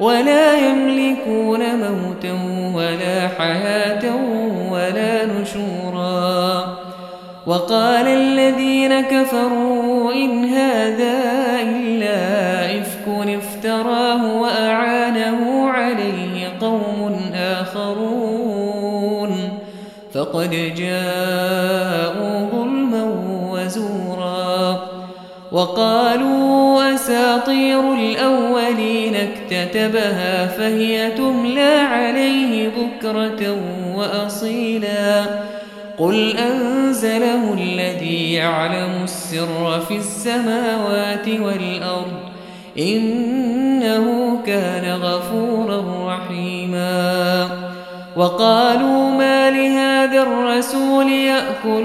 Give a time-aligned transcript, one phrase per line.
[0.00, 2.32] ولا يملكون موتا
[2.74, 4.04] ولا حياة
[4.70, 6.76] ولا نشورا.
[7.46, 11.14] وقال الذين كفروا إن هذا
[11.62, 12.20] إلا
[12.80, 19.32] إفك افتراه وأعانه عليه قوم آخرون.
[20.14, 22.25] فقد جاءوا
[25.56, 33.56] وقالوا أساطير الأولين اكتتبها فهي تملى عليه بكرة
[33.94, 35.24] وأصيلا.
[35.98, 42.18] قل أنزله الذي يعلم السر في السماوات والأرض
[42.78, 45.84] إنه كان غفورا
[46.14, 47.48] رحيما.
[48.16, 51.84] وقالوا ما لهذا الرسول يأكل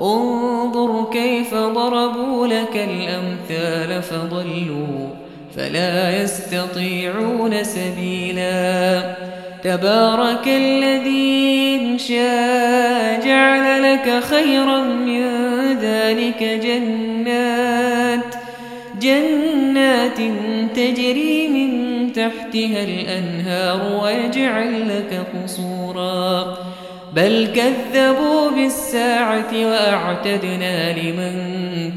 [0.00, 5.08] انظر كيف ضربوا لك الأمثال فضلوا
[5.56, 9.16] فلا يستطيعون سبيلا.
[9.64, 15.24] تبارك الذي إن شاء جعل لك خيرا من
[15.80, 18.34] ذلك جنات
[19.00, 20.18] جنات
[20.76, 26.56] تجري من تحتها الأنهار ويجعل لك قصورا.
[27.16, 31.32] بل كذبوا بالساعة وأعتدنا لمن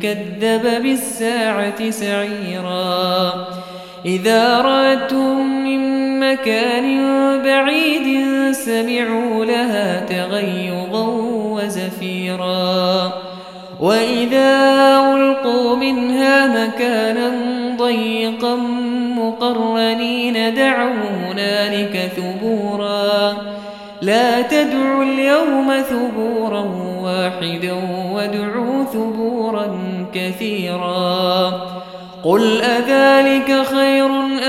[0.03, 3.33] كذب بالساعة سعيرا
[4.05, 6.99] إذا رأتهم من مكان
[7.43, 11.07] بعيد سمعوا لها تغيظا
[11.53, 13.13] وزفيرا
[13.79, 17.31] وإذا ألقوا منها مكانا
[17.77, 18.55] ضيقا
[19.17, 23.37] مقرنين دعوا هنالك ثبورا
[24.01, 26.61] لا تدعوا اليوم ثبورا
[27.01, 27.73] واحدا
[28.13, 29.77] وادعوا ثبورا
[30.13, 31.49] كثيرا.
[32.23, 34.05] قل أذلك خير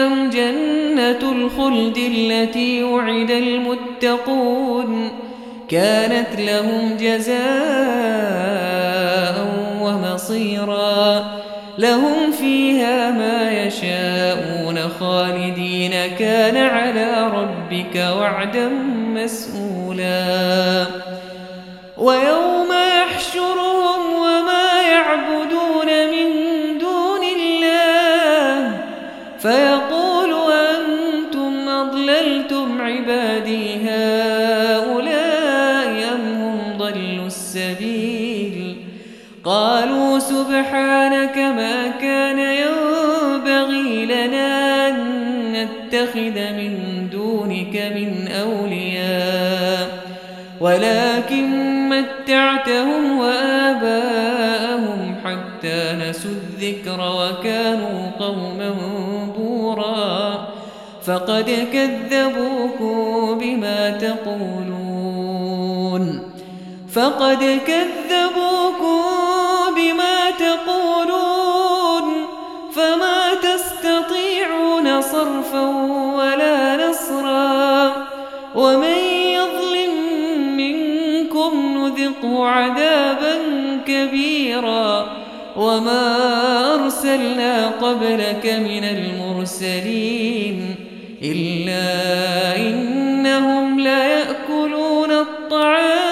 [0.06, 5.08] أم جنة الخلد التي وعد المتقون؟
[5.68, 7.40] كانت لهم جزاء
[9.82, 11.24] ومصيرا.
[11.78, 14.59] لهم فيها ما يشاءون
[15.00, 18.68] خالدين كان على ربك وعدا
[19.14, 20.86] مسؤولا.
[21.98, 22.39] ويوم
[52.20, 58.74] متعتهم وآباءهم حتى نسوا الذكر وكانوا قوما
[59.36, 60.48] بورا.
[61.02, 65.22] فقد كذبوكم بما تقولون.
[66.92, 68.49] فقد كذبوكم
[82.46, 83.36] عذابا
[83.86, 85.06] كبيرا
[85.56, 86.16] وما
[86.74, 90.74] أرسلنا قبلك من المرسلين
[91.22, 96.10] إلا إنهم لا يأكلون الطعام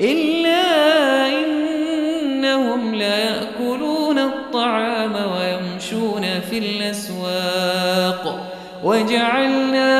[0.00, 8.48] إلا إنهم لا يأكلون الطعام ويمشون في الأسواق
[8.84, 9.67] وجعلنا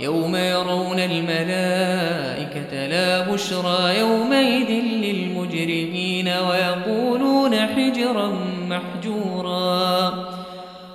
[0.00, 8.32] يوم يرون الملائكة لا بشرى يومئذ للمجرمين ويقولون حجرا
[8.68, 10.14] محجورا.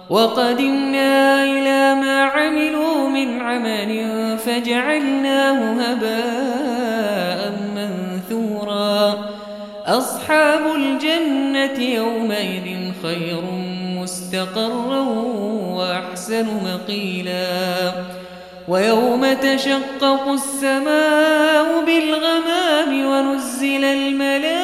[0.09, 3.92] وقدمنا إلى ما عملوا من عمل
[4.38, 7.39] فجعلناه هباء
[7.75, 9.25] منثورا.
[9.86, 13.42] أصحاب الجنة يومئذ خير
[13.97, 15.01] مستقرا
[15.77, 17.94] وأحسن مقيلا.
[18.68, 24.62] ويوم تشقق السماء بالغمام ونزل الملائكة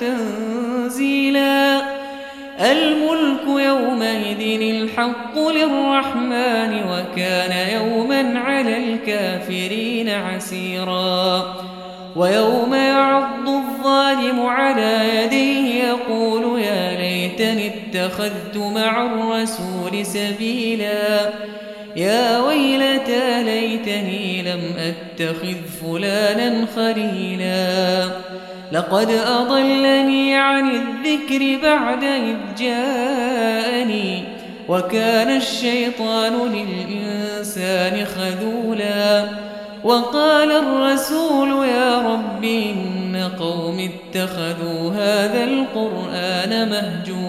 [0.00, 1.82] تنزيلا.
[2.60, 11.54] الملك يومئذ الحق للرحمن وكان يوما على الكافرين عسيرا.
[12.16, 16.57] ويوم يعض الظالم على يديه يقول
[17.38, 21.30] ليتني اتخذت مع الرسول سبيلا.
[21.96, 28.04] يا ويلتى ليتني لم أتخذ فلانا خليلا.
[28.72, 34.24] لقد أضلني عن الذكر بعد إذ جاءني
[34.68, 39.28] وكان الشيطان للإنسان خذولا.
[39.84, 47.27] وقال الرسول يا رب إن قوم اتخذوا هذا القرآن مهجورا.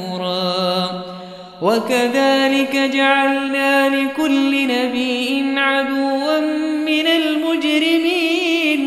[1.62, 6.39] وكذلك جعلنا لكل نبي عدوا
[6.86, 8.80] من المجرمين.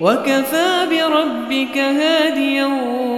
[0.00, 2.66] وكفى بربك هاديا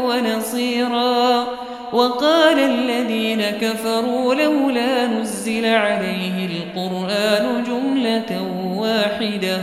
[0.06, 1.46] ونصيرا.
[1.92, 8.42] وقال الذين كفروا لولا نزل عليه القرآن جملة
[8.76, 9.62] واحدة.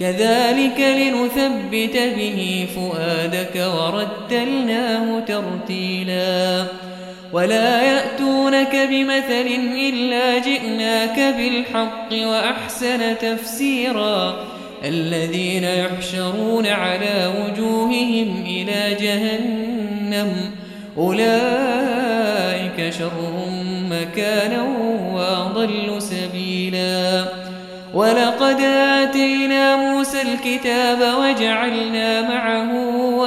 [0.00, 6.64] كذلك لنثبت به فؤادك ورتلناه ترتيلا.
[7.34, 9.48] ولا يأتونك بمثل
[9.88, 14.34] إلا جئناك بالحق وأحسن تفسيرا.
[14.84, 20.50] الذين يحشرون على وجوههم إلى جهنم
[20.98, 23.48] أولئك شر
[23.90, 24.62] مكانا
[25.14, 27.24] وأضل سبيلا.
[27.94, 32.70] ولقد آتينا موسى الكتاب وجعلنا معه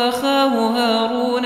[0.09, 1.45] أخاه هارون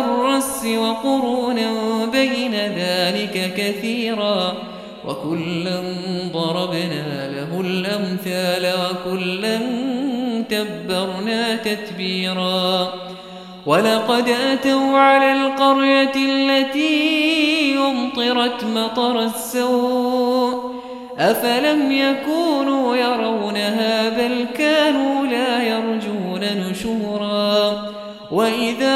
[0.00, 1.70] الرس وقرونا
[2.12, 4.54] بين ذلك كثيرا
[5.08, 5.82] وكلا
[6.32, 9.58] ضربنا له الأمثال وكلا
[10.48, 12.92] تبرنا تتبيرا
[13.66, 20.76] ولقد أتوا على القرية التي أمطرت مطر السوء
[21.18, 26.40] أفلم يكونوا يرونها بل كانوا لا يرجون
[26.70, 27.82] نشورا
[28.30, 28.95] وإذا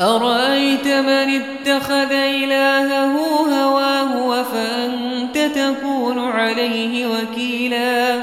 [0.00, 3.16] أرأيت من اتخذ إلهه
[3.62, 8.14] هواه فأنت تكون عليه وكيلا؟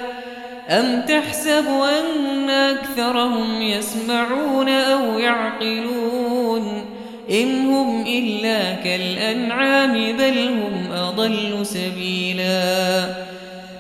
[0.70, 6.86] أم تحسب أن أكثرهم يسمعون أو يعقلون؟
[7.32, 13.31] إن هم إلا كالأنعام بل هم أضل سبيلا.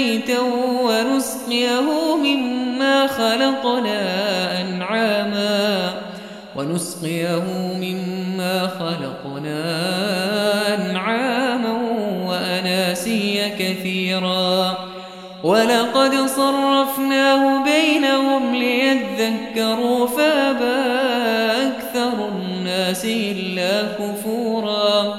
[0.00, 0.40] ميتا
[0.84, 4.00] ونسقيه مما خلقنا
[4.60, 5.94] أنعاما.
[6.56, 7.44] ونسقيه
[7.80, 9.62] مما خلقنا
[10.74, 11.72] أنعاما
[12.26, 14.78] وأناسيا كثيرا.
[15.42, 20.80] ولقد صرفناه بينهم ليذكروا فابى
[21.68, 25.18] أكثر الناس إلا كفورا.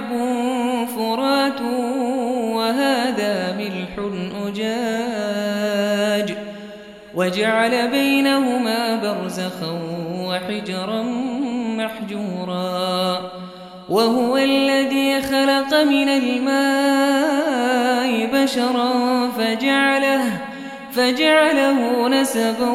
[7.15, 9.79] وجعل بينهما برزخا
[10.15, 11.03] وحجرا
[11.77, 13.31] محجورا.
[13.89, 18.91] وهو الذي خلق من الماء بشرا
[19.37, 20.23] فجعله
[20.91, 22.69] فجعله نسبا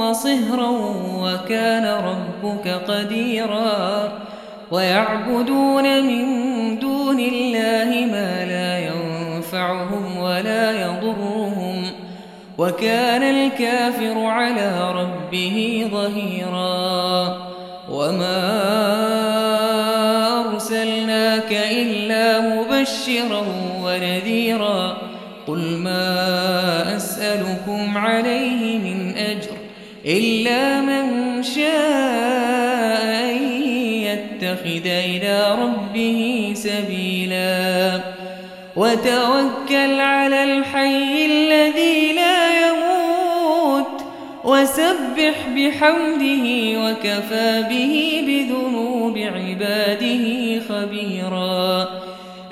[0.00, 0.70] وصهرا
[1.22, 4.12] وكان ربك قديرا.
[4.70, 6.24] ويعبدون من
[6.78, 7.51] دون الله
[12.58, 17.36] وكان الكافر على ربه ظهيرا.
[17.90, 18.42] وما
[20.50, 23.44] أرسلناك إلا مبشرا
[23.84, 24.96] ونذيرا.
[25.46, 29.56] قل ما أسألكم عليه من أجر
[30.06, 33.36] إلا من شاء أن
[34.02, 38.00] يتخذ إلى ربه سبيلا.
[38.76, 42.41] وتوكل على الحي الذي لا
[44.44, 46.44] وسبح بحمده
[46.80, 51.88] وكفى به بذنوب عباده خبيراً.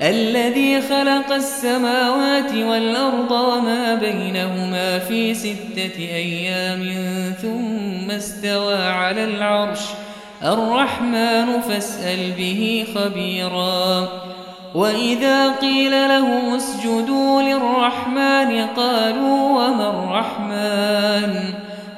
[0.03, 6.95] الذي خلق السماوات والأرض وما بينهما في ستة أيام
[7.43, 9.81] ثم استوى على العرش.
[10.45, 14.09] الرحمن فاسأل به خبيرا.
[14.75, 21.55] وإذا قيل لهم اسجدوا للرحمن قالوا وما الرحمن؟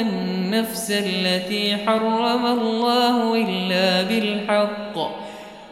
[0.00, 4.96] النفس التي حرم الله إلا بالحق.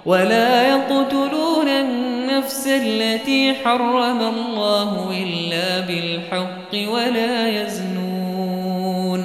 [0.06, 9.24] ولا يقتلون النفس التي حرم الله إلا بالحق ولا يزنون.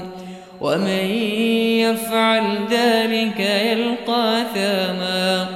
[0.61, 1.05] ومن
[1.83, 5.47] يفعل ذلك يلقى ثاما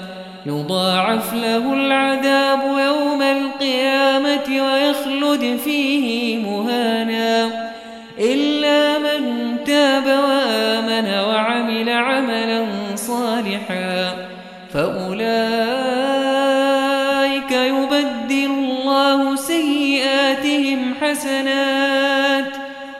[0.45, 6.26] يضاعف له العذاب يوم القيامة ويخلد فيه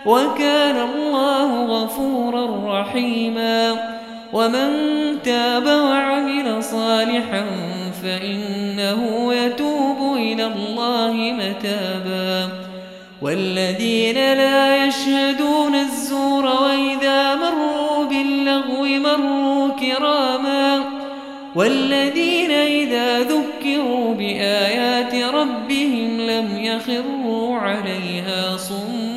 [0.08, 3.76] وكان الله غفورا رحيما.
[4.34, 4.70] ومن
[5.24, 7.46] تاب وعمل صالحا
[8.04, 12.50] فإنه يتوب إلى الله متابا.
[13.22, 20.84] والذين لا يشهدون الزور وإذا مروا باللغو مروا كراما.
[21.56, 29.17] والذين إذا ذكروا بآيات ربهم لم يخروا عليها صما